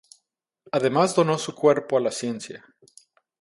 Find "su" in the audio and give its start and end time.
1.37-1.53